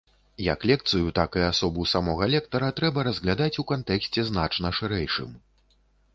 Як 0.43 0.59
лекцыю, 0.69 1.11
так 1.19 1.37
і 1.41 1.45
асобу 1.49 1.85
самога 1.91 2.29
лектара 2.35 2.71
трэба 2.81 3.05
разглядаць 3.09 3.51
у 3.65 3.67
кантэксце 3.75 4.27
значна 4.33 4.75
шырэйшым. 4.81 5.31